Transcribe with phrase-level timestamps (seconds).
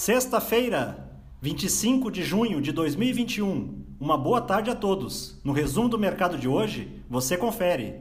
[0.00, 1.10] Sexta-feira,
[1.42, 3.84] 25 de junho de 2021.
[3.98, 5.40] Uma boa tarde a todos.
[5.42, 7.96] No resumo do mercado de hoje, você confere.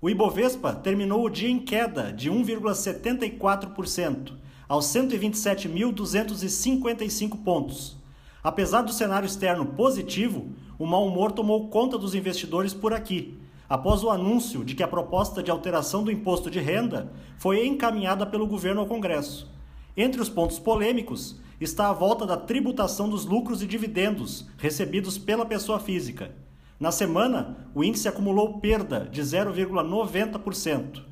[0.00, 4.34] O Ibovespa terminou o dia em queda de 1,74%
[4.68, 7.96] aos 127.255 pontos.
[8.40, 13.36] Apesar do cenário externo positivo, o mau humor tomou conta dos investidores por aqui,
[13.68, 18.24] após o anúncio de que a proposta de alteração do imposto de renda foi encaminhada
[18.24, 19.52] pelo governo ao Congresso.
[19.96, 25.46] Entre os pontos polêmicos está a volta da tributação dos lucros e dividendos recebidos pela
[25.46, 26.34] pessoa física.
[26.80, 31.02] Na semana, o índice acumulou perda de 0,90%.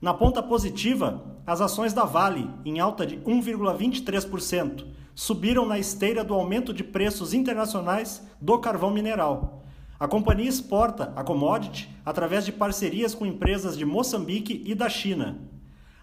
[0.00, 4.84] Na ponta positiva, as ações da Vale, em alta de 1,23%,
[5.14, 9.62] subiram na esteira do aumento de preços internacionais do carvão mineral.
[9.98, 15.38] A companhia exporta a commodity através de parcerias com empresas de Moçambique e da China.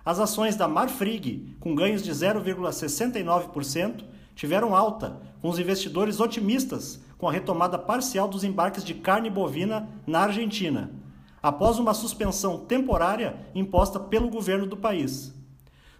[0.05, 4.03] As ações da Marfrig, com ganhos de 0,69%,
[4.35, 9.87] tiveram alta, com os investidores otimistas com a retomada parcial dos embarques de carne bovina
[10.05, 10.91] na Argentina,
[11.41, 15.33] após uma suspensão temporária imposta pelo governo do país.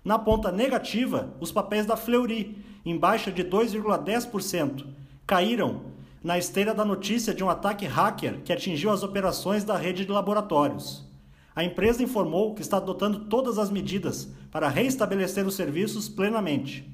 [0.04, 4.86] Na ponta negativa, os papéis da Fleury, em baixa de 2,10%,
[5.26, 10.06] caíram na esteira da notícia de um ataque hacker que atingiu as operações da rede
[10.06, 11.08] de laboratórios.
[11.56, 16.92] A empresa informou que está adotando todas as medidas para reestabelecer os serviços plenamente.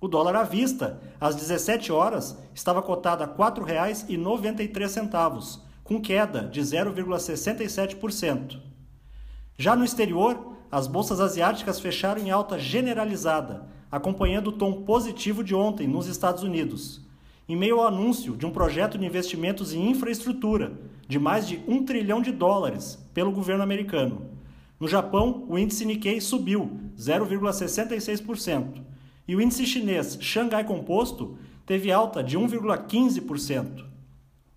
[0.00, 6.60] O dólar à vista, às 17 horas, estava cotado a R$ 4,93, com queda de
[6.60, 8.58] 0,67%.
[9.56, 15.54] Já no exterior, as bolsas asiáticas fecharam em alta generalizada, acompanhando o tom positivo de
[15.54, 17.02] ontem nos Estados Unidos
[17.48, 20.72] em meio ao anúncio de um projeto de investimentos em infraestrutura
[21.08, 24.26] de mais de um trilhão de dólares pelo governo americano.
[24.78, 28.82] No Japão, o índice Nikkei subiu 0,66%
[29.26, 33.84] e o índice chinês Xangai Composto teve alta de 1,15%.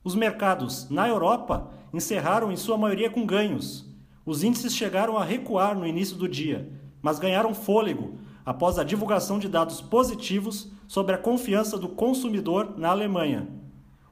[0.03, 3.85] Os mercados na Europa encerraram em sua maioria com ganhos.
[4.25, 6.69] Os índices chegaram a recuar no início do dia,
[7.01, 12.89] mas ganharam fôlego após a divulgação de dados positivos sobre a confiança do consumidor na
[12.89, 13.50] Alemanha.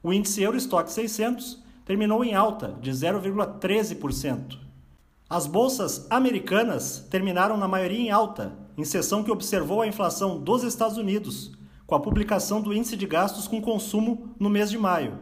[0.02, 4.58] O índice Eurostock 600 terminou em alta de 0,13%.
[5.30, 10.64] As bolsas americanas terminaram na maioria em alta, em sessão que observou a inflação dos
[10.64, 11.52] Estados Unidos,
[11.86, 15.18] com a publicação do índice de gastos com consumo no mês de maio.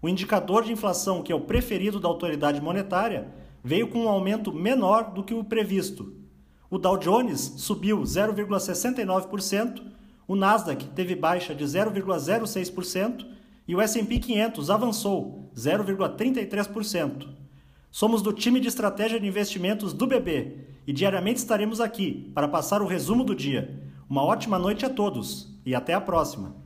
[0.00, 3.32] O indicador de inflação, que é o preferido da autoridade monetária,
[3.62, 6.21] veio com um aumento menor do que o previsto,
[6.72, 9.82] o Dow Jones subiu 0,69%,
[10.26, 13.26] o Nasdaq teve baixa de 0,06%
[13.68, 17.28] e o S&P 500 avançou 0,33%.
[17.90, 22.80] Somos do time de estratégia de investimentos do BB e diariamente estaremos aqui para passar
[22.80, 23.78] o resumo do dia.
[24.08, 26.56] Uma ótima noite a todos e até a próxima.